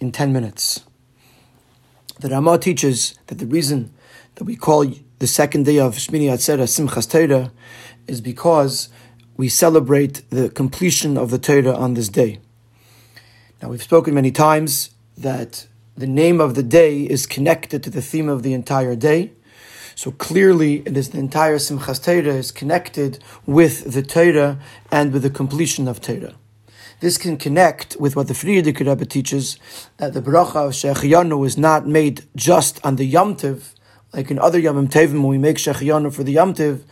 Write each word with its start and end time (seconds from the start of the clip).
in 0.00 0.12
ten 0.12 0.32
minutes. 0.32 0.80
The 2.20 2.30
Rama 2.30 2.58
teaches 2.58 3.18
that 3.26 3.38
the 3.38 3.44
reason 3.44 3.92
that 4.36 4.44
we 4.44 4.56
call 4.56 4.90
the 5.18 5.26
second 5.26 5.66
day 5.66 5.78
of 5.78 5.96
Shmini 5.96 6.30
Atzera 6.30 6.64
Simchas 6.64 7.10
Torah 7.10 7.52
is 8.06 8.22
because 8.22 8.88
we 9.36 9.50
celebrate 9.50 10.22
the 10.30 10.48
completion 10.48 11.18
of 11.18 11.30
the 11.30 11.38
Torah 11.38 11.76
on 11.76 11.92
this 11.92 12.08
day. 12.08 12.40
Now 13.60 13.68
we've 13.68 13.82
spoken 13.82 14.14
many 14.14 14.30
times 14.30 14.92
that 15.18 15.66
the 15.98 16.06
name 16.06 16.40
of 16.40 16.54
the 16.54 16.62
day 16.62 17.02
is 17.02 17.26
connected 17.26 17.82
to 17.82 17.90
the 17.90 18.00
theme 18.00 18.30
of 18.30 18.42
the 18.42 18.54
entire 18.54 18.96
day. 18.96 19.32
So 19.94 20.12
clearly, 20.12 20.82
it 20.86 20.96
is 20.96 21.10
the 21.10 21.18
entire 21.18 21.58
Simchas 21.58 22.02
Torah 22.02 22.36
is 22.36 22.52
connected 22.52 23.22
with 23.44 23.92
the 23.92 24.02
Torah 24.02 24.58
and 24.90 25.12
with 25.12 25.22
the 25.22 25.30
completion 25.30 25.88
of 25.88 26.00
Torah. 26.00 26.36
This 27.00 27.18
can 27.18 27.36
connect 27.36 27.96
with 28.00 28.16
what 28.16 28.26
the 28.26 28.32
Frierdiker 28.32 28.86
Rebbe 28.86 29.04
teaches 29.04 29.58
that 29.98 30.14
the 30.14 30.22
bracha 30.22 30.66
of 30.66 30.72
Shechianu 30.72 31.46
is 31.46 31.58
not 31.58 31.86
made 31.86 32.24
just 32.34 32.82
on 32.84 32.96
the 32.96 33.04
Yom 33.04 33.36
Tiv, 33.36 33.74
like 34.14 34.30
in 34.30 34.38
other 34.38 34.58
Yom 34.58 34.88
Tovim 34.88 35.20
when 35.20 35.24
we 35.24 35.36
make 35.36 35.58
Shechianu 35.58 36.10
for 36.14 36.24
the 36.24 36.32
Yom 36.32 36.54
Tiv, 36.54 36.84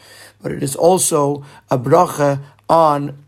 but 0.42 0.52
it 0.52 0.62
is 0.62 0.76
also 0.76 1.42
a 1.70 1.78
bracha 1.78 2.42
on 2.68 3.24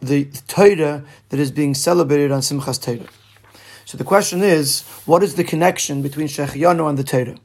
the 0.00 0.24
Torah 0.48 1.04
that 1.28 1.38
is 1.38 1.52
being 1.52 1.74
celebrated 1.74 2.32
on 2.32 2.40
Simchas 2.40 2.82
Torah. 2.82 3.08
So 3.84 3.96
the 3.96 4.02
question 4.02 4.42
is, 4.42 4.82
what 5.04 5.22
is 5.22 5.36
the 5.36 5.44
connection 5.44 6.02
between 6.02 6.26
Shechianu 6.26 6.88
and 6.88 6.98
the 6.98 7.04
Torah? 7.04 7.36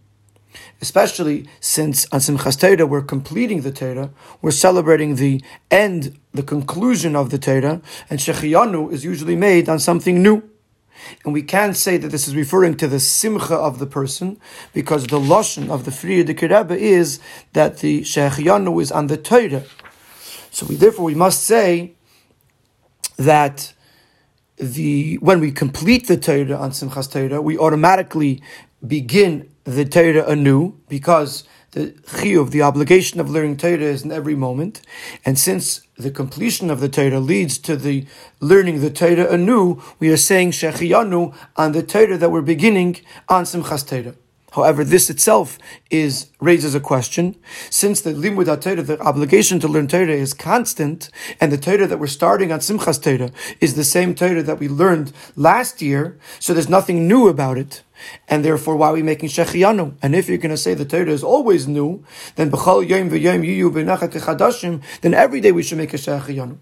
Especially 0.82 1.48
since 1.60 2.08
on 2.12 2.20
Simchas 2.20 2.60
Torah 2.60 2.88
we're 2.88 3.02
completing 3.02 3.62
the 3.62 3.72
Torah, 3.72 4.10
we're 4.42 4.52
celebrating 4.52 5.16
the 5.16 5.44
end, 5.70 6.20
the 6.34 6.44
conclusion 6.44 7.16
of 7.16 7.30
the 7.30 7.38
Torah, 7.38 7.82
and 8.10 8.20
Shechiyanu 8.20 8.92
is 8.92 9.06
usually 9.06 9.36
made 9.36 9.70
on 9.70 9.80
something 9.80 10.22
new. 10.22 10.44
And 11.24 11.34
we 11.34 11.42
can't 11.42 11.76
say 11.76 11.98
that 11.98 12.10
this 12.10 12.28
is 12.28 12.36
referring 12.36 12.78
to 12.78 12.88
the 12.88 13.00
simcha 13.00 13.56
of 13.56 13.80
the 13.80 13.88
person, 13.88 14.40
because 14.74 15.08
the 15.08 15.20
lashon 15.20 15.70
of 15.70 15.86
the 15.86 15.92
Frierdiker 15.92 16.44
Rebbe 16.44 16.78
is 16.78 17.20
that 17.54 17.78
the 17.78 18.02
Shechiyanu 18.02 18.82
is 18.82 18.92
on 18.92 19.08
the 19.08 19.18
Torah. 19.18 19.64
So 20.52 20.66
we 20.66 20.76
therefore 20.76 21.06
we 21.06 21.16
must 21.16 21.44
say 21.44 21.94
that 23.18 23.74
the 24.58 25.18
when 25.18 25.40
we 25.40 25.52
complete 25.52 26.08
the 26.08 26.18
Torah 26.18 26.58
on 26.58 26.72
Simchas 26.72 27.12
Torah, 27.12 27.42
we 27.42 27.58
automatically 27.58 28.42
begin 28.86 29.50
the 29.64 29.86
Torah 29.86 30.26
anew 30.28 30.80
because 30.90 31.44
the 31.72 31.92
chiyuv, 31.92 32.52
the 32.52 32.62
obligation 32.62 33.20
of 33.20 33.30
learning 33.30 33.58
Torah 33.58 33.78
is 33.78 34.04
in 34.04 34.12
every 34.12 34.36
moment. 34.36 34.82
And 35.24 35.40
since 35.40 35.82
the 35.98 36.12
completion 36.12 36.70
of 36.70 36.82
the 36.82 36.90
Torah 36.90 37.20
leads 37.20 37.58
to 37.60 37.78
the 37.78 38.06
learning 38.40 38.82
the 38.82 38.90
Torah 38.90 39.32
anew, 39.32 39.82
we 40.00 40.10
are 40.10 40.18
saying 40.18 40.52
Shechiyanu 40.52 41.34
on 41.56 41.72
the 41.72 41.84
Torah 41.84 42.18
that 42.18 42.30
we're 42.30 42.42
beginning 42.42 42.98
on 43.30 43.46
Simchas 43.46 43.88
Torah. 43.88 44.16
However, 44.52 44.84
this 44.84 45.10
itself 45.10 45.58
is 45.90 46.28
raises 46.40 46.76
a 46.76 46.80
question. 46.80 47.36
Since 47.70 48.02
the 48.02 48.14
limud 48.14 48.62
Torah, 48.62 48.82
the 48.82 49.00
obligation 49.00 49.60
to 49.62 49.68
learn 49.68 49.88
Torah 49.88 50.08
is 50.08 50.34
constant, 50.34 51.10
and 51.40 51.52
the 51.52 51.58
Torah 51.58 51.88
that 51.88 52.00
we're 52.00 52.08
starting 52.08 52.52
on 52.52 52.60
Simchas 52.60 53.02
Torah 53.02 53.32
is 53.62 53.76
the 53.76 53.86
same 53.86 54.14
Torah 54.14 54.44
that 54.44 54.60
we 54.60 54.68
learned 54.68 55.14
last 55.36 55.82
year, 55.82 56.20
so 56.40 56.54
there's 56.54 56.70
nothing 56.70 57.08
new 57.08 57.28
about 57.30 57.58
it. 57.58 57.84
And 58.28 58.44
therefore, 58.44 58.76
why 58.76 58.90
are 58.90 58.94
we 58.94 59.04
making 59.04 59.30
Shechiyanu? 59.30 59.96
And 60.02 60.16
if 60.16 60.28
you're 60.28 60.38
going 60.38 60.50
to 60.50 60.58
say 60.58 60.74
the 60.74 60.86
Torah 60.86 61.12
is 61.12 61.24
always 61.24 61.68
new, 61.68 62.04
then 62.36 62.50
Yom 62.50 63.10
B'Nachat 63.10 64.82
then 65.02 65.14
every 65.14 65.40
day 65.40 65.52
we 65.52 65.64
should 65.64 65.78
make 65.78 65.94
a 65.94 65.98
Shechiyanu. 65.98 66.58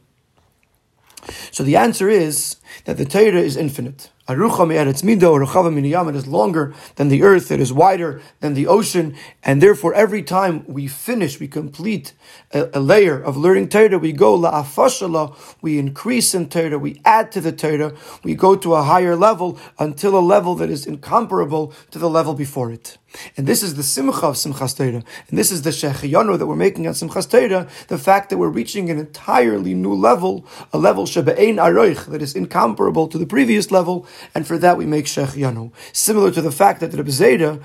So 1.52 1.64
the 1.64 1.76
answer 1.76 2.10
is 2.10 2.58
that 2.86 2.98
the 2.98 3.06
Torah 3.06 3.42
is 3.42 3.58
infinite. 3.58 4.10
Arucha 4.28 4.68
me'eretz 4.68 5.02
mido, 5.02 5.44
rechava 5.44 5.74
miniyam, 5.74 6.08
it 6.08 6.16
is 6.16 6.28
longer 6.28 6.74
than 6.98 7.08
the 7.08 7.24
earth, 7.24 7.52
it 7.52 7.60
is 7.60 7.74
wider 7.74 8.22
than 8.42 8.54
the 8.54 8.68
ocean, 8.68 9.16
and 9.44 9.60
therefore 9.60 9.92
every 9.96 10.22
time 10.22 10.64
we 10.68 10.86
finish, 10.86 11.40
we 11.40 11.48
complete 11.48 12.14
a, 12.52 12.70
a 12.76 12.80
layer 12.80 13.20
of 13.20 13.38
learning 13.38 13.70
Torah, 13.70 13.98
we 13.98 14.12
go 14.12 14.38
la'afashala, 14.38 15.36
we 15.64 15.80
increase 15.80 16.36
in 16.36 16.48
Torah, 16.48 16.78
we 16.78 17.02
add 17.04 17.32
to 17.32 17.42
the 17.42 17.52
Torah, 17.52 17.94
we 18.24 18.36
go 18.36 18.56
to 18.56 18.76
a 18.76 18.84
higher 18.84 19.16
level 19.16 19.58
until 19.80 20.16
a 20.16 20.22
level 20.22 20.54
that 20.56 20.70
is 20.70 20.86
incomparable 20.86 21.74
to 21.90 21.98
the 21.98 22.10
level 22.10 22.36
before 22.36 22.72
it. 22.72 23.00
And 23.36 23.48
this 23.48 23.64
is 23.64 23.74
the 23.74 23.82
simcha 23.82 24.28
of 24.28 24.36
Simchas 24.36 24.78
Torah. 24.78 25.04
And 25.30 25.40
this 25.40 25.52
is 25.52 25.64
the 25.64 25.72
shechiyanu 25.72 26.38
that 26.38 26.46
we're 26.46 26.56
making 26.56 26.86
on 26.86 26.94
Simchas 26.94 27.28
Torah, 27.28 27.68
the 27.88 27.98
fact 27.98 28.30
that 28.30 28.38
we're 28.38 28.50
reaching 28.50 28.92
an 28.92 29.00
entirely 29.00 29.74
new 29.74 29.96
level, 29.96 30.46
a 30.72 30.78
level 30.78 31.06
shebe'ein 31.06 31.56
aroich, 31.56 32.06
that 32.06 32.22
is 32.22 32.36
incomparable 32.36 32.59
to 32.60 33.18
the 33.18 33.26
previous 33.26 33.72
level, 33.72 34.06
and 34.36 34.46
for 34.46 34.58
that 34.58 34.78
we 34.78 34.86
make 34.86 35.06
shechiyanu. 35.06 35.72
Similar 35.94 36.32
to 36.32 36.42
the 36.42 36.52
fact 36.52 36.80
that 36.82 36.94
Rebbe 36.94 37.10
Zeira 37.10 37.64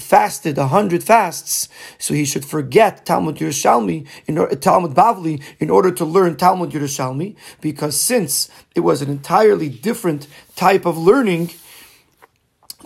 fasted 0.00 0.58
a 0.58 0.68
hundred 0.68 1.02
fasts, 1.02 1.68
so 1.98 2.14
he 2.14 2.24
should 2.24 2.44
forget 2.44 3.06
Talmud 3.06 3.36
Yerushalmi, 3.36 4.06
in 4.26 4.34
Talmud 4.60 4.94
Bavli, 4.94 5.42
in 5.58 5.70
order 5.70 5.90
to 5.90 6.04
learn 6.04 6.36
Talmud 6.36 6.70
Yerushalmi, 6.70 7.36
because 7.60 7.98
since 7.98 8.48
it 8.74 8.80
was 8.80 9.02
an 9.02 9.10
entirely 9.10 9.68
different 9.68 10.26
type 10.54 10.86
of 10.86 10.98
learning, 10.98 11.50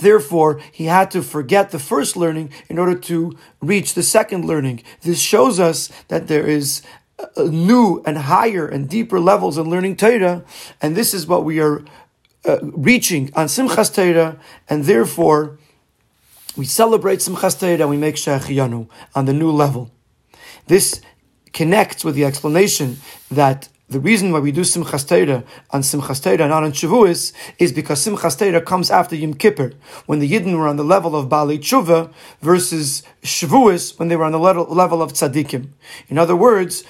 Therefore, 0.01 0.61
he 0.73 0.87
had 0.87 1.11
to 1.11 1.23
forget 1.23 1.71
the 1.71 1.79
first 1.79 2.17
learning 2.17 2.51
in 2.69 2.79
order 2.79 2.99
to 3.01 3.37
reach 3.61 3.93
the 3.95 4.03
second 4.03 4.47
learning. 4.47 4.83
This 5.03 5.21
shows 5.21 5.61
us 5.61 5.91
that 6.09 6.27
there 6.27 6.47
is 6.47 6.83
new 7.37 8.03
and 8.07 8.19
higher 8.19 8.67
and 8.67 8.89
deeper 8.89 9.21
levels 9.21 9.59
in 9.59 9.69
learning 9.69 9.97
Torah, 9.97 10.45
and 10.81 10.97
this 10.97 11.15
is 11.15 11.27
what 11.27 11.45
we 11.45 11.61
are 11.61 11.85
uh, 12.47 12.59
reaching 12.63 13.31
on 13.35 13.47
Simchas 13.47 13.95
Torah, 13.95 14.39
and 14.69 14.85
therefore 14.85 15.59
we 16.57 16.65
celebrate 16.65 17.21
Simchas 17.21 17.59
Torah 17.59 17.81
and 17.81 17.91
we 17.91 17.97
make 17.97 18.17
Shechiyanu 18.17 18.89
on 19.15 19.25
the 19.27 19.33
new 19.33 19.51
level. 19.51 19.91
This 20.67 21.01
connects 21.53 22.05
with 22.05 22.15
the 22.15 22.25
explanation 22.25 22.99
that 23.31 23.69
the 23.89 23.99
reason 23.99 24.31
why 24.31 24.39
we 24.39 24.53
do 24.53 24.61
Simchas 24.61 25.07
Torah 25.07 25.43
on 25.71 25.83
Simchas 25.83 26.23
Torah, 26.23 26.49
not 26.49 26.63
on 26.63 26.71
Shavuos, 26.71 27.33
is 27.59 27.73
because 27.73 28.07
Simchas 28.07 28.39
Torah 28.39 28.63
comes 28.63 28.89
after 28.89 29.17
Yom 29.17 29.35
Kippur, 29.35 29.73
when 30.07 30.21
the 30.21 30.31
Yidden 30.31 30.57
were 30.57 30.69
on 30.69 30.77
the 30.77 30.85
level 30.85 31.17
of 31.17 31.29
Baalei 31.29 31.59
Tshuva, 31.59 32.13
versus 32.41 33.03
Shavuos, 33.23 33.99
when 33.99 34.07
they 34.07 34.15
were 34.15 34.25
on 34.25 34.33
the 34.33 34.39
level 34.39 35.03
of 35.03 35.13
Tzaddikim. 35.13 35.71
In 36.09 36.19
other 36.19 36.37
words, 36.37 36.85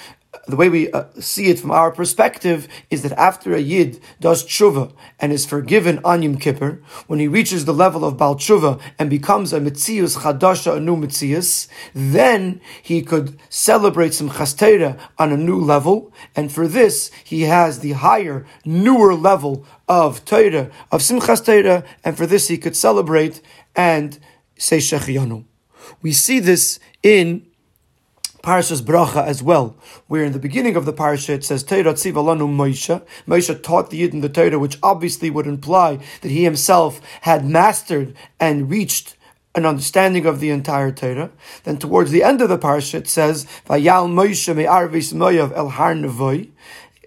the 0.51 0.57
way 0.57 0.69
we 0.69 0.91
uh, 0.91 1.05
see 1.19 1.47
it 1.47 1.59
from 1.59 1.71
our 1.71 1.91
perspective 1.91 2.69
is 2.91 3.03
that 3.03 3.13
after 3.13 3.55
a 3.55 3.61
yid 3.61 4.01
does 4.21 4.45
tshuva 4.45 4.93
and 5.19 5.33
is 5.33 5.47
forgiven 5.47 6.01
on 6.05 6.23
Yom 6.23 6.37
Kippur, 6.37 6.83
when 7.07 7.19
he 7.19 7.29
reaches 7.29 7.65
the 7.65 7.75
level 7.75 8.05
of 8.05 8.17
Baal 8.17 8.37
tshuva 8.37 8.81
and 8.99 9.09
becomes 9.09 9.53
a 9.53 9.61
mitzius 9.61 10.19
chadasha, 10.19 10.77
a 10.77 10.81
new 10.81 10.97
mitzius, 10.97 11.69
then 11.95 12.61
he 12.83 13.03
could 13.03 13.39
celebrate 13.49 14.11
Simchas 14.11 14.57
Torah 14.57 14.97
on 15.19 15.33
a 15.33 15.37
new 15.37 15.59
level, 15.59 16.13
and 16.35 16.53
for 16.53 16.69
this 16.69 17.11
he 17.25 17.43
has 17.43 17.81
the 17.81 17.93
higher, 17.93 18.47
newer 18.65 19.15
level 19.15 19.67
of 19.89 20.25
Torah, 20.25 20.71
of 20.91 21.01
Simchas 21.01 21.45
Torah, 21.45 21.85
and 22.05 22.17
for 22.17 22.27
this 22.27 22.49
he 22.49 22.59
could 22.59 22.77
celebrate 22.77 23.41
and 23.75 24.19
say 24.57 24.79
Shechiyanu. 24.79 25.45
We 26.03 26.13
see 26.13 26.39
this 26.39 26.79
in 27.03 27.47
Parashas 28.43 28.81
Bracha 28.81 29.25
as 29.25 29.43
well, 29.43 29.77
where 30.07 30.25
in 30.25 30.33
the 30.33 30.39
beginning 30.39 30.75
of 30.75 30.87
the 30.87 30.93
parasha 30.93 31.35
it 31.35 31.45
says 31.45 31.63
Torah 31.63 31.93
tziv 31.93 32.15
alanu 32.15 32.49
Moshe. 32.49 33.03
Moshe 33.27 33.63
taught 33.63 33.91
the 33.91 34.01
Yidden 34.01 34.23
the 34.23 34.31
Torah, 34.31 34.59
which 34.59 34.79
obviously 34.83 35.29
would 35.29 35.47
imply 35.47 35.99
that 36.23 36.31
he 36.31 36.45
himself 36.45 37.01
had 37.23 37.45
mastered 37.45 38.15
and 38.39 38.71
reached 38.71 39.17
an 39.55 39.67
understanding 39.67 40.25
of 40.25 40.41
the 40.41 40.49
entire 40.49 40.91
Torah. 40.91 41.31
Then 41.65 41.77
towards 41.77 42.13
the 42.13 42.23
end 42.23 42.41
of 42.41 42.49
the 42.49 42.57
parasha 42.57 42.99
it 42.99 43.09
says 43.09 43.45
Vayal 43.67 44.09
Moshe 44.09 44.55
me'arvis 44.57 45.13
moyav 45.13 45.53
el 45.53 45.69
har 45.71 45.95
nevoi. 45.95 46.51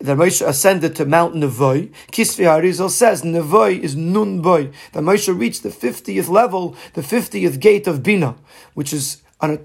That 0.02 0.18
Moshe 0.18 0.46
ascended 0.46 0.98
to 0.98 1.06
Mount 1.06 1.34
Nevoy. 1.34 1.90
Kisvi 2.12 2.44
Harizal 2.44 2.90
says 2.90 3.22
Nevoy 3.22 3.80
is 3.80 3.96
Nun 3.96 4.42
Boy. 4.42 4.72
That 4.92 5.04
Moshe 5.04 5.34
reached 5.34 5.64
the 5.64 5.70
50th 5.70 6.28
level, 6.28 6.76
the 6.94 7.02
50th 7.02 7.58
gate 7.62 7.88
of 7.88 8.04
Bina, 8.04 8.36
which 8.74 8.92
is 8.92 9.22
on 9.40 9.52
a 9.52 9.60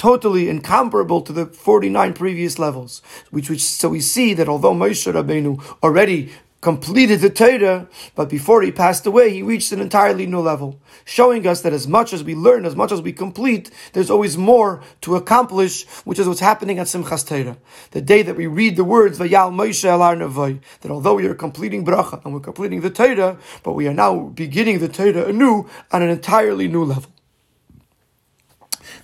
totally 0.00 0.48
incomparable 0.48 1.20
to 1.20 1.30
the 1.30 1.44
49 1.44 2.14
previous 2.14 2.58
levels. 2.58 3.02
Which, 3.30 3.50
which, 3.50 3.62
so 3.62 3.90
we 3.90 4.00
see 4.00 4.32
that 4.32 4.48
although 4.48 4.72
Moshe 4.72 5.12
Rabbeinu 5.12 5.62
already 5.82 6.32
completed 6.62 7.20
the 7.20 7.28
Torah, 7.28 7.86
but 8.14 8.30
before 8.30 8.62
he 8.62 8.72
passed 8.72 9.04
away, 9.04 9.28
he 9.28 9.42
reached 9.42 9.72
an 9.72 9.80
entirely 9.80 10.24
new 10.24 10.40
level, 10.40 10.80
showing 11.04 11.46
us 11.46 11.60
that 11.60 11.74
as 11.74 11.86
much 11.86 12.14
as 12.14 12.24
we 12.24 12.34
learn, 12.34 12.64
as 12.64 12.74
much 12.74 12.92
as 12.92 13.02
we 13.02 13.12
complete, 13.12 13.70
there's 13.92 14.08
always 14.08 14.38
more 14.38 14.82
to 15.02 15.16
accomplish, 15.16 15.86
which 16.06 16.18
is 16.18 16.26
what's 16.26 16.40
happening 16.40 16.78
at 16.78 16.86
Simchas 16.86 17.26
Torah. 17.26 17.58
The 17.90 18.00
day 18.00 18.22
that 18.22 18.36
we 18.36 18.46
read 18.46 18.76
the 18.76 18.84
words, 18.84 19.18
Vayal 19.18 19.52
Moshe 19.52 19.84
Elar 19.84 20.16
Navai, 20.16 20.60
that 20.80 20.90
although 20.90 21.16
we 21.16 21.26
are 21.26 21.34
completing 21.34 21.84
bracha 21.84 22.24
and 22.24 22.32
we're 22.32 22.40
completing 22.40 22.80
the 22.80 22.90
Torah, 22.90 23.36
but 23.62 23.74
we 23.74 23.86
are 23.86 23.94
now 23.94 24.28
beginning 24.28 24.78
the 24.78 24.88
Torah 24.88 25.26
anew 25.26 25.68
on 25.92 26.00
an 26.00 26.08
entirely 26.08 26.68
new 26.68 26.84
level. 26.84 27.10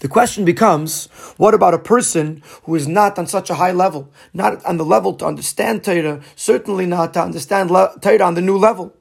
The 0.01 0.09
question 0.09 0.45
becomes, 0.45 1.07
what 1.37 1.55
about 1.55 1.75
a 1.75 1.79
person 1.79 2.43
who 2.65 2.75
is 2.75 2.87
not 2.87 3.19
on 3.19 3.27
such 3.27 3.49
a 3.49 3.55
high 3.55 3.73
level, 3.73 4.13
not 4.35 4.65
on 4.65 4.77
the 4.77 4.85
level 4.85 5.15
to 5.15 5.27
understand 5.27 5.85
Torah, 5.85 6.21
certainly 6.35 6.87
not 6.87 7.15
to 7.15 7.23
understand 7.23 7.71
Torah 7.71 8.25
on 8.25 8.35
the 8.35 8.43
new 8.43 8.59
level? 8.59 8.95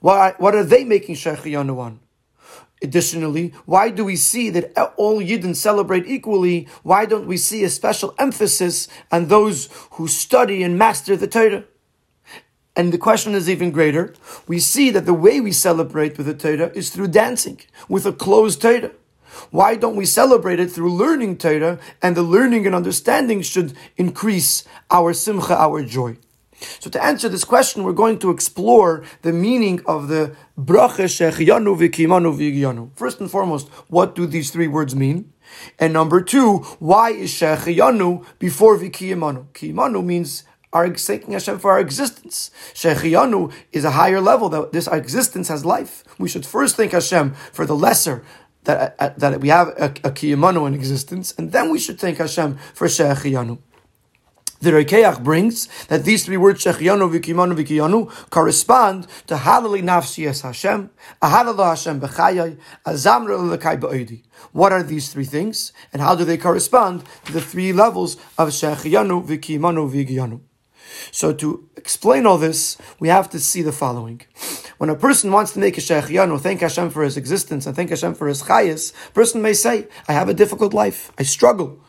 Why, 0.00 0.34
what 0.38 0.54
are 0.54 0.64
they 0.64 0.84
making 0.84 1.16
Shechiyanu 1.16 1.78
on? 1.78 2.00
Additionally, 2.82 3.52
why 3.64 3.90
do 3.90 4.04
we 4.04 4.16
see 4.16 4.50
that 4.50 4.72
all 4.96 5.20
Yidden 5.20 5.54
celebrate 5.54 6.06
equally? 6.06 6.66
Why 6.82 7.06
don't 7.06 7.28
we 7.28 7.36
see 7.36 7.62
a 7.62 7.70
special 7.70 8.14
emphasis 8.18 8.88
on 9.12 9.28
those 9.28 9.68
who 9.92 10.08
study 10.08 10.64
and 10.64 10.76
master 10.76 11.16
the 11.16 11.28
Torah? 11.28 11.64
And 12.74 12.92
the 12.92 12.98
question 12.98 13.34
is 13.34 13.48
even 13.48 13.70
greater. 13.70 14.14
We 14.48 14.58
see 14.58 14.90
that 14.90 15.06
the 15.06 15.14
way 15.14 15.40
we 15.40 15.52
celebrate 15.52 16.16
with 16.16 16.26
the 16.26 16.34
Torah 16.34 16.72
is 16.74 16.90
through 16.90 17.08
dancing, 17.08 17.60
with 17.88 18.06
a 18.06 18.12
closed 18.12 18.62
Torah. 18.62 18.92
Why 19.50 19.76
don't 19.76 19.96
we 19.96 20.06
celebrate 20.06 20.60
it 20.60 20.70
through 20.70 20.92
learning 20.94 21.38
Torah, 21.38 21.78
and 22.02 22.16
the 22.16 22.22
learning 22.22 22.66
and 22.66 22.74
understanding 22.74 23.42
should 23.42 23.74
increase 23.96 24.64
our 24.90 25.12
simcha, 25.12 25.56
our 25.56 25.82
joy? 25.82 26.16
So 26.78 26.90
to 26.90 27.04
answer 27.04 27.28
this 27.28 27.44
question, 27.44 27.82
we're 27.82 27.92
going 27.92 28.18
to 28.20 28.30
explore 28.30 29.02
the 29.22 29.32
meaning 29.32 29.80
of 29.86 30.08
the 30.08 30.36
bracha 30.58 31.06
shechiyanu 31.06 31.76
v'kimanu 31.76 32.36
v'yanu. 32.36 32.90
First 32.96 33.20
and 33.20 33.30
foremost, 33.30 33.68
what 33.88 34.14
do 34.14 34.26
these 34.26 34.50
three 34.50 34.68
words 34.68 34.94
mean? 34.94 35.32
And 35.78 35.92
number 35.92 36.20
two, 36.20 36.58
why 36.78 37.10
is 37.10 37.32
shechiyanu 37.32 38.24
before 38.38 38.78
v'kiyamanu? 38.78 39.46
Kiyamanu 39.52 40.04
means 40.04 40.44
our 40.72 40.88
thanking 40.94 41.32
Hashem 41.32 41.58
for 41.58 41.72
our 41.72 41.80
existence. 41.80 42.50
Shechiyanu 42.72 43.52
is 43.72 43.84
a 43.84 43.90
higher 43.90 44.20
level 44.20 44.48
that 44.50 44.72
this 44.72 44.86
existence 44.86 45.48
has 45.48 45.64
life. 45.66 46.02
We 46.18 46.28
should 46.28 46.46
first 46.46 46.76
thank 46.76 46.92
Hashem 46.92 47.34
for 47.52 47.66
the 47.66 47.76
lesser 47.76 48.24
that, 48.64 48.96
uh, 48.98 49.10
that 49.16 49.40
we 49.40 49.48
have 49.48 49.68
a, 49.68 49.86
a 50.04 50.10
kiyamanu 50.10 50.66
in 50.66 50.74
existence, 50.74 51.34
and 51.36 51.52
then 51.52 51.70
we 51.70 51.78
should 51.78 51.98
thank 51.98 52.18
Hashem 52.18 52.58
for 52.74 52.86
shechiyanu. 52.86 53.58
The 54.62 54.70
Rokeach 54.70 55.24
brings 55.24 55.66
that 55.86 56.04
these 56.04 56.24
three 56.24 56.36
words, 56.36 56.62
Shechianu, 56.62 57.10
Vikimanu, 57.12 57.56
Vikiyanu, 57.56 58.30
correspond 58.30 59.08
to 59.26 59.34
Halali 59.34 59.82
Nafsi 59.82 60.28
Es 60.28 60.42
Hashem, 60.42 60.88
Ahadala 61.20 61.70
Hashem 61.70 62.00
Bechayai, 62.00 62.56
Azamra 62.86 63.36
Lekai 63.40 63.80
Ba'odi. 63.80 64.22
What 64.52 64.70
are 64.70 64.84
these 64.84 65.12
three 65.12 65.24
things, 65.24 65.72
and 65.92 66.00
how 66.00 66.14
do 66.14 66.24
they 66.24 66.36
correspond 66.36 67.02
to 67.24 67.32
the 67.32 67.40
three 67.40 67.72
levels 67.72 68.14
of 68.38 68.50
Shechianu, 68.50 69.26
Vikimanu, 69.26 69.90
Vikiyanu? 69.90 70.40
So 71.10 71.32
to 71.34 71.68
explain 71.76 72.26
all 72.26 72.38
this, 72.38 72.76
we 72.98 73.08
have 73.08 73.28
to 73.30 73.40
see 73.40 73.62
the 73.62 73.72
following. 73.72 74.22
When 74.78 74.90
a 74.90 74.96
person 74.96 75.32
wants 75.32 75.52
to 75.52 75.58
make 75.58 75.78
a 75.78 75.80
Shechianu, 75.80 76.40
thank 76.40 76.60
Hashem 76.60 76.90
for 76.90 77.02
his 77.02 77.16
existence 77.16 77.66
and 77.66 77.76
thank 77.76 77.90
Hashem 77.90 78.14
for 78.14 78.28
his 78.28 78.42
chayas, 78.44 78.92
person 79.14 79.42
may 79.42 79.52
say, 79.52 79.88
I 80.08 80.12
have 80.12 80.28
a 80.28 80.34
difficult 80.34 80.74
life, 80.74 81.12
I 81.18 81.22
struggle. 81.22 81.80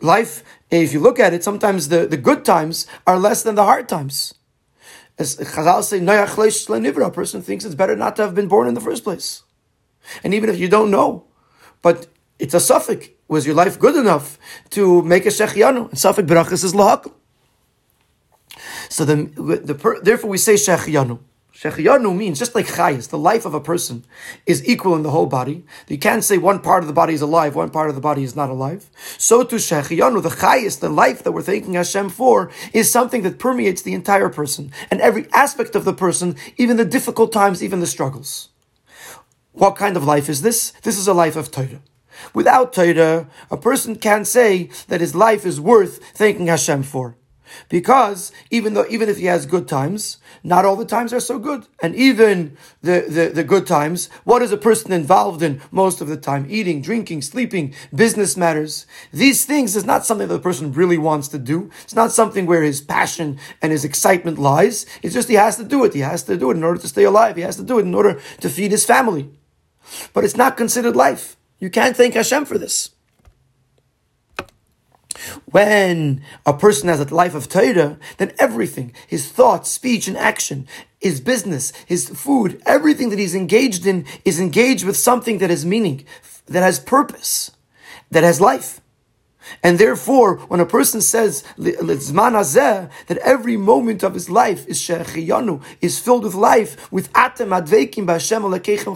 Life 0.00 0.42
if 0.80 0.92
you 0.92 1.00
look 1.00 1.20
at 1.20 1.34
it, 1.34 1.44
sometimes 1.44 1.88
the, 1.88 2.06
the 2.06 2.16
good 2.16 2.44
times 2.44 2.86
are 3.06 3.18
less 3.18 3.42
than 3.42 3.56
the 3.56 3.64
hard 3.64 3.88
times. 3.88 4.34
As 5.18 5.36
Chazal 5.36 5.82
say, 5.82 7.02
a 7.02 7.10
person 7.10 7.42
thinks 7.42 7.64
it's 7.64 7.74
better 7.74 7.94
not 7.94 8.16
to 8.16 8.22
have 8.22 8.34
been 8.34 8.48
born 8.48 8.66
in 8.66 8.74
the 8.74 8.80
first 8.80 9.04
place. 9.04 9.42
And 10.24 10.32
even 10.32 10.48
if 10.48 10.58
you 10.58 10.68
don't 10.68 10.90
know, 10.90 11.26
but 11.82 12.06
it's 12.38 12.54
a 12.54 12.60
suffix. 12.60 13.08
Was 13.28 13.46
your 13.46 13.54
life 13.54 13.78
good 13.78 13.96
enough 13.96 14.38
to 14.70 15.02
make 15.02 15.26
a 15.26 15.28
shechianu? 15.28 15.90
And 15.90 15.98
suffix 15.98 16.28
brachas 16.28 16.64
is 16.64 16.72
lahakal. 16.72 17.12
So 18.88 19.04
the, 19.04 19.14
the, 19.16 20.00
therefore 20.02 20.30
we 20.30 20.38
say 20.38 20.54
shechianu. 20.54 21.18
Shechiyanu 21.54 22.16
means 22.16 22.38
just 22.38 22.54
like 22.54 22.66
chayis, 22.66 23.10
the 23.10 23.18
life 23.18 23.44
of 23.44 23.54
a 23.54 23.60
person 23.60 24.04
is 24.46 24.66
equal 24.66 24.96
in 24.96 25.02
the 25.02 25.10
whole 25.10 25.26
body. 25.26 25.64
You 25.86 25.98
can't 25.98 26.24
say 26.24 26.38
one 26.38 26.60
part 26.60 26.82
of 26.82 26.86
the 26.86 26.92
body 26.94 27.14
is 27.14 27.20
alive, 27.20 27.54
one 27.54 27.70
part 27.70 27.88
of 27.88 27.94
the 27.94 28.00
body 28.00 28.24
is 28.24 28.34
not 28.34 28.50
alive. 28.50 28.90
So 29.18 29.44
to 29.44 29.56
Shechiyanu, 29.56 30.22
the 30.22 30.30
chayis, 30.30 30.80
the 30.80 30.88
life 30.88 31.22
that 31.22 31.32
we're 31.32 31.42
thanking 31.42 31.74
Hashem 31.74 32.08
for, 32.08 32.50
is 32.72 32.90
something 32.90 33.22
that 33.22 33.38
permeates 33.38 33.82
the 33.82 33.92
entire 33.92 34.28
person 34.28 34.72
and 34.90 35.00
every 35.00 35.26
aspect 35.32 35.76
of 35.76 35.84
the 35.84 35.92
person, 35.92 36.36
even 36.56 36.78
the 36.78 36.84
difficult 36.84 37.32
times, 37.32 37.62
even 37.62 37.80
the 37.80 37.86
struggles. 37.86 38.48
What 39.52 39.76
kind 39.76 39.96
of 39.96 40.04
life 40.04 40.28
is 40.28 40.40
this? 40.42 40.72
This 40.82 40.98
is 40.98 41.06
a 41.06 41.14
life 41.14 41.36
of 41.36 41.50
Torah. 41.50 41.82
Without 42.34 42.72
Torah, 42.72 43.28
a 43.50 43.56
person 43.56 43.96
can't 43.96 44.26
say 44.26 44.70
that 44.88 45.00
his 45.00 45.14
life 45.14 45.44
is 45.44 45.60
worth 45.60 46.02
thanking 46.14 46.46
Hashem 46.46 46.82
for. 46.82 47.16
Because 47.68 48.32
even 48.50 48.74
though 48.74 48.86
even 48.88 49.08
if 49.08 49.18
he 49.18 49.26
has 49.26 49.46
good 49.46 49.68
times, 49.68 50.18
not 50.42 50.64
all 50.64 50.76
the 50.76 50.84
times 50.84 51.12
are 51.12 51.20
so 51.20 51.38
good. 51.38 51.66
And 51.82 51.94
even 51.94 52.56
the, 52.82 53.04
the, 53.08 53.30
the, 53.34 53.44
good 53.44 53.66
times, 53.66 54.08
what 54.24 54.42
is 54.42 54.52
a 54.52 54.56
person 54.56 54.92
involved 54.92 55.42
in 55.42 55.60
most 55.70 56.00
of 56.00 56.08
the 56.08 56.16
time? 56.16 56.46
Eating, 56.48 56.82
drinking, 56.82 57.22
sleeping, 57.22 57.74
business 57.94 58.36
matters. 58.36 58.86
These 59.12 59.44
things 59.44 59.76
is 59.76 59.84
not 59.84 60.04
something 60.04 60.28
that 60.28 60.34
the 60.34 60.40
person 60.40 60.72
really 60.72 60.98
wants 60.98 61.28
to 61.28 61.38
do. 61.38 61.70
It's 61.84 61.94
not 61.94 62.12
something 62.12 62.46
where 62.46 62.62
his 62.62 62.80
passion 62.80 63.38
and 63.60 63.72
his 63.72 63.84
excitement 63.84 64.38
lies. 64.38 64.86
It's 65.02 65.14
just 65.14 65.28
he 65.28 65.34
has 65.34 65.56
to 65.56 65.64
do 65.64 65.84
it. 65.84 65.94
He 65.94 66.00
has 66.00 66.22
to 66.24 66.36
do 66.36 66.50
it 66.50 66.56
in 66.56 66.64
order 66.64 66.80
to 66.80 66.88
stay 66.88 67.04
alive. 67.04 67.36
He 67.36 67.42
has 67.42 67.56
to 67.56 67.62
do 67.62 67.78
it 67.78 67.86
in 67.86 67.94
order 67.94 68.20
to 68.40 68.48
feed 68.48 68.70
his 68.70 68.86
family. 68.86 69.30
But 70.12 70.24
it's 70.24 70.36
not 70.36 70.56
considered 70.56 70.96
life. 70.96 71.36
You 71.58 71.70
can't 71.70 71.96
thank 71.96 72.14
Hashem 72.14 72.44
for 72.44 72.58
this. 72.58 72.90
When 75.46 76.22
a 76.44 76.52
person 76.52 76.88
has 76.88 77.00
a 77.00 77.14
life 77.14 77.34
of 77.34 77.48
Torah, 77.48 77.98
then 78.18 78.32
everything, 78.38 78.92
his 79.06 79.30
thoughts, 79.30 79.70
speech, 79.70 80.08
and 80.08 80.16
action, 80.16 80.66
his 81.00 81.20
business, 81.20 81.72
his 81.86 82.08
food, 82.10 82.60
everything 82.66 83.10
that 83.10 83.18
he's 83.18 83.34
engaged 83.34 83.86
in 83.86 84.04
is 84.24 84.38
engaged 84.38 84.84
with 84.84 84.96
something 84.96 85.38
that 85.38 85.50
has 85.50 85.64
meaning, 85.64 86.04
that 86.46 86.62
has 86.62 86.78
purpose, 86.78 87.50
that 88.10 88.22
has 88.22 88.40
life. 88.40 88.81
And 89.62 89.78
therefore, 89.78 90.36
when 90.36 90.60
a 90.60 90.66
person 90.66 91.00
says 91.00 91.42
that 91.56 93.18
every 93.22 93.56
moment 93.56 94.02
of 94.02 94.14
his 94.14 94.30
life 94.30 94.66
is 94.68 94.78
shechiyanu, 94.80 95.62
is 95.80 95.98
filled 95.98 96.24
with 96.24 96.34
life, 96.34 96.90
with 96.92 97.12
atem 97.12 97.48
advekim 97.48 98.06
b'Hashem 98.06 98.42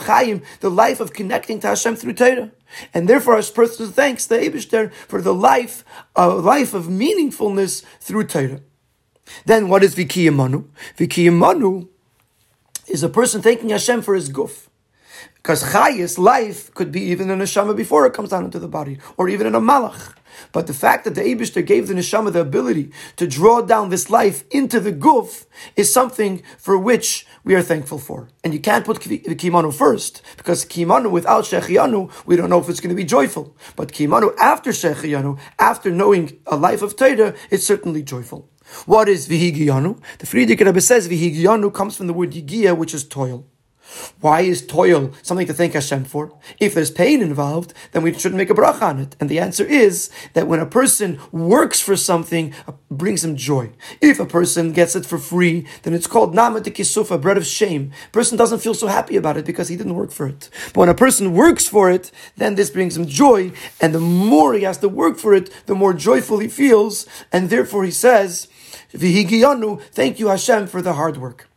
chayim, 0.01 0.45
the 0.61 0.71
life 0.71 1.01
of 1.01 1.13
connecting 1.13 1.61
to 1.61 1.69
Hashem 1.69 1.97
through 1.97 2.15
Torah. 2.15 2.53
And 2.93 3.09
therefore, 3.09 3.37
as 3.37 3.51
person 3.51 3.93
thanks 3.93 4.27
the 4.27 4.37
Eibushter 4.37 4.93
for 4.93 5.21
the 5.21 5.35
life, 5.35 5.85
a 6.15 6.29
life 6.29 6.75
of 6.75 6.87
meaningfulness 6.87 7.85
through 8.01 8.27
Torah. 8.27 8.61
Then 9.45 9.69
what 9.69 9.83
is 9.83 9.95
vikiyamanu? 9.95 10.67
Vikiyamanu 10.97 11.89
is 12.89 13.03
a 13.03 13.09
person 13.09 13.43
thanking 13.43 13.71
Hashem 13.71 14.03
for 14.03 14.15
his 14.15 14.31
guf. 14.31 14.69
Because 15.35 15.63
chayis, 15.63 16.19
life, 16.19 16.75
could 16.75 16.91
be 16.91 17.03
even 17.03 17.31
in 17.31 17.41
a 17.41 17.45
neshama 17.45 17.77
before 17.77 18.05
it 18.07 18.13
comes 18.13 18.31
down 18.31 18.45
into 18.45 18.59
the 18.59 18.69
body, 18.69 18.99
or 19.17 19.29
even 19.29 19.47
in 19.47 19.55
a 19.55 19.61
malach. 19.61 20.15
But 20.53 20.67
the 20.67 20.75
fact 20.75 21.05
that 21.05 21.15
the 21.15 21.23
Abishter 21.23 21.65
gave 21.65 21.89
the 21.89 21.95
neshama 21.95 22.33
the 22.33 22.41
ability 22.41 22.91
to 23.17 23.27
draw 23.27 23.63
down 23.63 23.91
this 23.91 24.11
life 24.11 24.45
into 24.51 24.81
the 24.81 24.93
guf 24.93 25.47
is 25.77 25.93
something 25.93 26.43
for 26.59 26.77
which 26.77 27.27
we 27.45 27.55
are 27.55 27.63
thankful 27.63 27.99
for. 27.99 28.29
And 28.43 28.53
you 28.53 28.61
can't 28.61 28.85
put 28.85 29.01
the 29.01 29.19
kimanu 29.19 29.73
first, 29.73 30.21
because 30.37 30.65
kimanu 30.65 31.11
without 31.11 31.45
shechianu, 31.45 32.11
we 32.27 32.37
don't 32.37 32.51
know 32.51 32.61
if 32.61 32.69
it's 32.69 32.81
going 32.81 32.91
to 32.91 32.97
be 32.97 33.05
joyful. 33.05 33.57
But 33.77 33.93
kimanu 33.93 34.35
after 34.39 34.71
shechianu, 34.71 35.39
after 35.59 35.91
knowing 35.91 36.39
a 36.47 36.57
life 36.57 36.83
of 36.83 36.97
Torah, 36.97 37.35
it's 37.51 37.67
certainly 37.67 38.03
joyful. 38.03 38.51
What 38.85 39.09
is 39.09 39.29
vihigiyanu? 39.29 40.03
The 40.19 40.27
Frierdiker 40.27 40.67
Rebbe 40.67 40.81
says 40.81 41.09
vihigiyanu 41.09 41.73
comes 41.73 41.97
from 41.97 42.09
the 42.09 42.13
word 42.13 42.33
yigia, 42.33 42.77
which 42.77 42.95
is 42.95 43.05
toil. 43.05 43.47
Why 44.21 44.41
is 44.43 44.67
toil 44.67 45.13
something 45.23 45.47
to 45.47 45.55
thank 45.55 45.75
Hashem 45.75 46.05
for? 46.05 46.33
If 46.59 46.75
there's 46.75 46.91
pain 46.91 47.23
involved, 47.23 47.73
then 47.93 48.03
we 48.03 48.13
shouldn't 48.13 48.39
make 48.39 48.51
a 48.51 48.55
bracha 48.55 48.83
on 48.83 48.99
it. 48.99 49.17
And 49.21 49.29
the 49.29 49.39
answer 49.39 49.65
is 49.65 50.11
that 50.35 50.47
when 50.47 50.61
a 50.61 50.67
person 50.67 51.21
works 51.33 51.81
for 51.81 51.97
something, 51.97 52.55
it 52.69 52.75
brings 52.91 53.25
him 53.25 53.37
joy. 53.37 53.71
If 54.01 54.19
a 54.19 54.27
person 54.27 54.73
gets 54.73 54.97
it 54.97 55.07
for 55.07 55.19
free, 55.19 55.67
then 55.83 55.95
it's 55.95 56.07
called 56.07 56.35
nama 56.35 56.61
kisufa, 56.61 57.21
bread 57.21 57.37
of 57.37 57.47
shame. 57.47 57.93
Person 58.13 58.37
doesn't 58.37 58.61
feel 58.61 58.75
so 58.75 58.87
happy 58.87 59.17
about 59.17 59.37
it 59.37 59.45
because 59.45 59.69
he 59.69 59.77
didn't 59.77 59.95
work 59.95 60.11
for 60.11 60.27
it. 60.27 60.51
But 60.73 60.81
when 60.81 60.89
a 60.89 60.95
person 60.95 61.35
works 61.35 61.67
for 61.67 61.91
it, 61.91 62.11
then 62.37 62.55
this 62.55 62.71
brings 62.71 62.97
him 62.97 63.07
joy. 63.07 63.53
And 63.81 63.95
the 63.95 64.01
more 64.01 64.55
he 64.55 64.65
has 64.65 64.79
to 64.79 64.89
work 64.89 65.19
for 65.19 65.35
it, 65.35 65.51
the 65.67 65.75
more 65.75 65.95
joyful 65.95 66.39
he 66.39 66.49
feels. 66.49 67.07
And 67.33 67.51
therefore 67.51 67.85
he 67.85 67.91
says, 67.91 68.49
thank 68.91 70.19
you 70.21 70.29
Hashem 70.29 70.67
for 70.67 70.83
the 70.83 70.95
hard 70.95 71.17
work. 71.19 71.49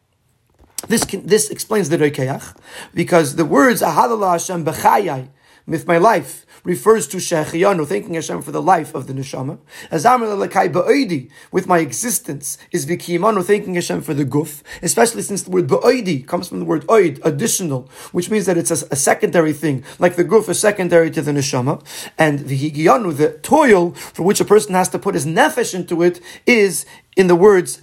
This 0.88 1.04
can, 1.06 1.26
this 1.28 1.50
explains 1.50 1.90
the 1.90 1.98
Rokeach, 1.98 2.56
because 2.94 3.36
the 3.36 3.46
words 3.46 3.82
Ahadallah 3.82 4.32
Hashem 4.34 4.66
b'chayai, 4.66 5.30
with 5.68 5.86
my 5.86 6.00
life, 6.00 6.48
refers 6.64 7.08
to 7.08 7.18
Shechiyanu, 7.18 7.86
thanking 7.86 8.16
Hashem 8.16 8.42
for 8.42 8.52
the 8.52 8.62
life 8.62 8.96
of 8.96 9.06
the 9.08 9.14
neshama. 9.14 9.60
Azamar 9.92 10.48
lekai 10.48 10.72
ba'oidi, 10.72 11.30
with 11.52 11.68
my 11.68 11.80
existence, 11.80 12.58
is 12.72 12.86
Vikimanu, 12.88 13.46
thanking 13.46 13.76
Hashem 13.76 14.02
for 14.02 14.14
the 14.14 14.26
guf, 14.26 14.64
especially 14.82 15.22
since 15.22 15.44
the 15.44 15.52
word 15.52 15.68
ba'oidi 15.68 16.26
comes 16.26 16.48
from 16.48 16.60
the 16.60 16.66
word 16.66 16.88
oid, 16.88 17.24
additional, 17.24 17.90
which 18.12 18.32
means 18.32 18.48
that 18.48 18.58
it's 18.58 18.72
a, 18.72 18.88
a 18.92 18.96
secondary 18.96 19.54
thing, 19.54 19.84
like 20.00 20.16
the 20.16 20.26
guf 20.26 20.50
is 20.50 20.60
secondary 20.60 21.12
to 21.12 21.22
the 21.22 21.32
neshama, 21.32 21.84
and 22.18 22.40
Vihigiyanu, 22.40 23.16
the 23.16 23.34
toil 23.44 23.92
for 23.92 24.24
which 24.24 24.42
a 24.42 24.46
person 24.46 24.74
has 24.74 24.90
to 24.90 24.98
put 24.98 25.14
his 25.14 25.26
nefesh 25.26 25.76
into 25.76 26.02
it, 26.02 26.20
is 26.48 26.86
in 27.16 27.28
the 27.28 27.36
words 27.36 27.80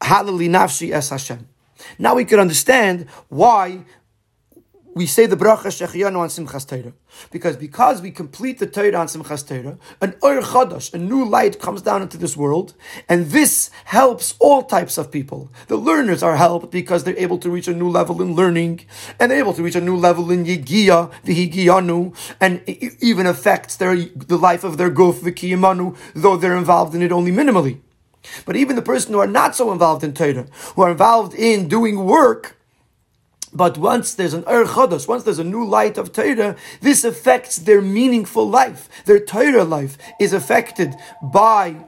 Halali 0.00 0.48
nafshi 0.48 0.92
es 0.92 1.10
Hashem. 1.10 1.48
Now 1.98 2.14
we 2.14 2.24
could 2.24 2.38
understand 2.38 3.06
why 3.28 3.84
we 4.94 5.06
say 5.06 5.26
the 5.26 5.36
bracha 5.36 5.68
Shechianu 5.68 6.18
on 6.18 6.28
Simchas 6.28 6.66
Torah. 6.66 6.92
Because 7.30 7.56
because 7.56 8.02
we 8.02 8.10
complete 8.10 8.58
the 8.58 8.66
Torah 8.66 8.94
on 8.96 9.06
Simchas 9.06 9.46
Torah, 9.46 9.78
an 10.00 10.14
Ur 10.22 10.42
Chadash, 10.42 10.92
a 10.92 10.98
new 10.98 11.24
light 11.24 11.58
comes 11.58 11.82
down 11.82 12.02
into 12.02 12.18
this 12.18 12.36
world, 12.36 12.74
and 13.08 13.26
this 13.26 13.70
helps 13.84 14.34
all 14.38 14.62
types 14.62 14.98
of 14.98 15.10
people. 15.10 15.50
The 15.68 15.76
learners 15.76 16.22
are 16.22 16.36
helped 16.36 16.70
because 16.70 17.04
they're 17.04 17.16
able 17.16 17.38
to 17.38 17.50
reach 17.50 17.68
a 17.68 17.74
new 17.74 17.88
level 17.88 18.20
in 18.20 18.34
learning, 18.34 18.84
and 19.18 19.30
they're 19.30 19.38
able 19.38 19.54
to 19.54 19.62
reach 19.62 19.76
a 19.76 19.80
new 19.80 19.96
level 19.96 20.30
in 20.30 20.44
Yigia, 20.44 21.10
Vihigiyanu, 21.24 22.14
and 22.40 22.62
it 22.66 23.02
even 23.02 23.26
affects 23.26 23.76
their 23.76 23.96
the 23.96 24.38
life 24.38 24.64
of 24.64 24.76
their 24.76 24.90
Guf, 24.90 25.20
Vikiyamanu, 25.20 25.96
though 26.14 26.36
they're 26.36 26.56
involved 26.56 26.94
in 26.94 27.02
it 27.02 27.12
only 27.12 27.32
minimally. 27.32 27.80
But 28.44 28.56
even 28.56 28.76
the 28.76 28.82
person 28.82 29.12
who 29.12 29.20
are 29.20 29.26
not 29.26 29.56
so 29.56 29.72
involved 29.72 30.04
in 30.04 30.14
Torah, 30.14 30.46
who 30.74 30.82
are 30.82 30.90
involved 30.90 31.34
in 31.34 31.68
doing 31.68 32.04
work, 32.04 32.56
but 33.52 33.76
once 33.76 34.14
there's 34.14 34.34
an 34.34 34.44
Er 34.48 34.64
once 34.64 35.24
there's 35.24 35.38
a 35.38 35.44
new 35.44 35.64
light 35.64 35.98
of 35.98 36.12
Torah, 36.12 36.56
this 36.80 37.04
affects 37.04 37.56
their 37.56 37.82
meaningful 37.82 38.48
life. 38.48 38.88
Their 39.04 39.20
Torah 39.20 39.64
life 39.64 39.98
is 40.18 40.32
affected 40.32 40.94
by 41.22 41.84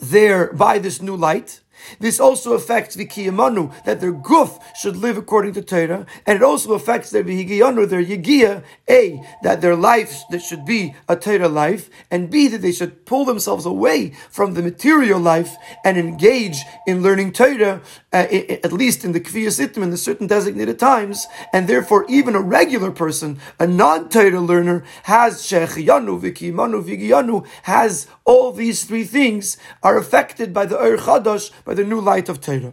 their, 0.00 0.52
by 0.52 0.78
this 0.78 1.00
new 1.00 1.16
light. 1.16 1.60
This 2.00 2.20
also 2.20 2.52
affects 2.52 2.94
the 2.94 3.06
kiyamanu, 3.06 3.72
that 3.84 4.00
their 4.00 4.12
guf 4.12 4.60
should 4.74 4.96
live 4.96 5.16
according 5.16 5.54
to 5.54 5.62
Torah, 5.62 6.06
and 6.26 6.36
it 6.36 6.42
also 6.42 6.72
affects 6.74 7.10
their 7.10 7.24
vihigiyanu, 7.24 7.88
their 7.88 8.04
yigia, 8.04 8.62
A, 8.88 9.22
that 9.42 9.60
their 9.60 9.76
life 9.76 10.22
that 10.30 10.42
should 10.42 10.64
be 10.64 10.94
a 11.08 11.16
Torah 11.16 11.48
life, 11.48 11.90
and 12.10 12.30
B, 12.30 12.48
that 12.48 12.62
they 12.62 12.72
should 12.72 13.06
pull 13.06 13.24
themselves 13.24 13.66
away 13.66 14.10
from 14.30 14.54
the 14.54 14.62
material 14.62 15.20
life 15.20 15.56
and 15.84 15.96
engage 15.96 16.58
in 16.86 17.02
learning 17.02 17.32
Torah, 17.32 17.80
uh, 18.12 18.16
at 18.16 18.72
least 18.72 19.04
in 19.04 19.12
the 19.12 19.20
kviyas 19.20 19.64
itim, 19.64 19.82
in 19.82 19.90
the 19.90 19.96
certain 19.96 20.26
designated 20.26 20.78
times, 20.78 21.26
and 21.52 21.68
therefore 21.68 22.04
even 22.08 22.34
a 22.34 22.40
regular 22.40 22.90
person, 22.90 23.38
a 23.58 23.66
non-Torah 23.66 24.40
learner, 24.40 24.84
has 25.04 25.42
shechiyanu, 25.42 26.20
vikiyamanu, 26.20 26.82
vigiyanu, 26.82 27.46
has 27.62 28.06
all 28.24 28.52
these 28.52 28.84
three 28.84 29.04
things 29.04 29.56
are 29.82 29.96
affected 29.96 30.52
by 30.52 30.66
the 30.66 30.78
Ur 30.78 30.96
Chadash, 30.98 31.50
by 31.68 31.74
the 31.74 31.84
new 31.84 32.00
light 32.00 32.30
of 32.30 32.40
Torah. 32.40 32.72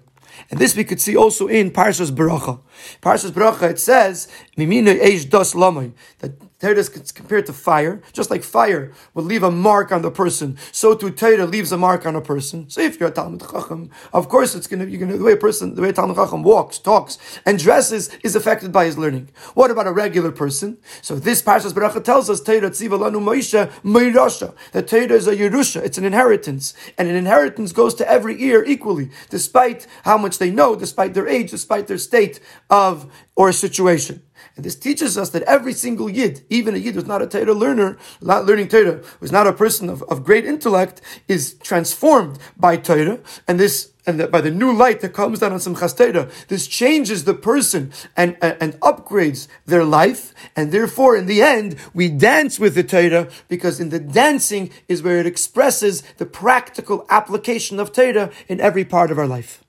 And 0.50 0.58
this 0.58 0.74
we 0.74 0.86
could 0.86 1.02
see 1.02 1.18
also 1.18 1.48
in 1.48 1.70
Parshas 1.70 2.12
Baracha. 2.12 2.62
Parshas 3.02 3.32
Baracha, 3.32 3.72
it 3.72 3.78
says, 3.78 4.30
Mimina 4.58 4.98
Eish 4.98 5.26
Lamai, 5.54 5.92
that 6.20 6.55
Torah 6.66 6.80
is 6.80 7.12
compared 7.12 7.46
to 7.46 7.54
fire. 7.54 8.02
Just 8.12 8.32
like 8.32 8.42
fire 8.42 8.92
will 9.14 9.24
leave 9.24 9.44
a 9.44 9.52
mark 9.52 9.92
on 9.92 10.02
the 10.02 10.10
person, 10.10 10.58
so 10.72 10.96
too 10.96 11.12
Torah 11.12 11.46
leaves 11.46 11.72
a 11.72 11.78
mark 11.78 12.08
on 12.08 12.16
a 12.16 12.22
person. 12.22 12.68
So 12.72 12.82
if 12.82 13.00
you're 13.00 13.10
a 13.10 13.12
Talmud 13.12 13.42
Chacham, 13.42 13.92
of 14.12 14.30
course 14.30 14.56
it's 14.56 14.66
gonna, 14.66 14.86
you're 14.86 15.00
gonna, 15.00 15.16
the 15.16 15.24
way 15.24 15.34
a 15.34 15.38
person, 15.38 15.76
the 15.76 15.84
way 15.84 15.90
a 15.90 15.94
Talmud 15.94 16.16
Chacham 16.16 16.42
walks, 16.42 16.80
talks, 16.80 17.20
and 17.46 17.60
dresses 17.60 18.10
is 18.24 18.36
affected 18.36 18.72
by 18.72 18.86
his 18.86 18.98
learning. 18.98 19.30
What 19.54 19.70
about 19.70 19.86
a 19.86 19.92
regular 19.92 20.32
person? 20.32 20.80
So 21.04 21.18
this 21.18 21.40
Parshas 21.44 21.72
Baracha 21.72 22.04
tells 22.04 22.32
us, 22.32 22.42
Torah 22.42 22.72
Tziva 22.72 22.98
Lanu 22.98 23.22
Moisha 23.22 23.70
Meirasha, 23.84 24.56
that 24.72 24.88
Torah 24.88 25.14
is 25.14 25.28
a 25.28 25.36
Yerusha, 25.36 25.84
it's 25.84 26.00
an 26.00 26.06
inheritance. 26.06 26.74
And 26.98 27.08
an 27.08 27.16
inheritance 27.16 27.74
goes 27.74 27.94
to 27.96 28.10
every 28.10 28.42
ear 28.42 28.64
equally, 28.66 29.12
despite 29.30 29.86
how 30.04 30.18
much 30.18 30.40
they 30.40 30.50
know, 30.50 30.76
despite 30.76 31.14
their 31.14 31.28
age, 31.28 31.52
despite 31.52 31.86
their 31.86 32.00
state 32.00 32.40
of 32.72 33.12
or 33.36 33.52
situation. 33.52 34.24
And 34.56 34.66
this 34.66 34.76
teaches 34.76 35.18
us 35.18 35.30
that 35.32 35.44
every 35.44 35.74
single 35.74 36.10
yid, 36.10 36.44
even 36.50 36.76
a 36.76 36.78
yid 36.78 36.96
who's 36.96 37.06
not 37.06 37.22
a 37.22 37.28
Torah 37.28 37.54
learner, 37.54 37.98
not 38.22 38.46
learning 38.46 38.70
Torah, 38.70 39.02
who's 39.20 39.32
not 39.32 39.48
a 39.48 39.54
person 39.54 39.90
of, 39.90 40.04
of 40.04 40.24
great 40.24 40.46
intellect, 40.46 41.02
is 41.28 41.56
transformed 41.56 42.40
by 42.58 42.78
Torah. 42.78 43.20
And 43.48 43.60
this 43.60 43.92
and 44.06 44.20
that 44.20 44.32
by 44.32 44.42
the 44.42 44.52
new 44.52 44.72
light 44.72 45.02
that 45.02 45.14
comes 45.14 45.40
down 45.40 45.52
on 45.52 45.60
Simchas 45.60 45.98
Torah, 45.98 46.30
this 46.48 46.68
changes 46.68 47.24
the 47.24 47.34
person 47.34 47.92
and, 48.16 48.38
and, 48.42 48.58
and, 48.62 48.74
upgrades 48.82 49.48
their 49.66 49.84
life, 49.84 50.34
and 50.56 50.72
therefore, 50.72 51.16
in 51.16 51.26
the 51.26 51.42
end, 51.42 51.76
we 51.94 52.10
dance 52.10 52.60
with 52.60 52.76
the 52.76 52.84
Torah 52.84 53.30
because 53.48 53.80
in 53.80 53.90
the 53.90 54.00
dancing 54.00 54.70
is 54.88 55.02
where 55.02 55.20
it 55.20 55.26
expresses 55.26 56.04
the 56.18 56.26
practical 56.26 57.06
application 57.10 57.80
of 57.80 57.92
Torah 57.92 58.32
in 58.48 58.60
every 58.62 58.86
part 58.86 59.12
of 59.12 59.18
our 59.18 59.28
life. 59.28 59.64